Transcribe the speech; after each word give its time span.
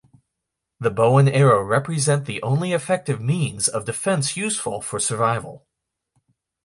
The 0.79 0.89
bow 0.89 1.17
and 1.17 1.29
arrow 1.29 1.61
represent 1.61 2.25
the 2.25 2.41
only 2.41 2.73
effective 2.73 3.21
means 3.21 3.67
of 3.67 3.85
defense 3.85 4.35
useful 4.35 4.81
for 4.81 4.99
survival. 4.99 5.67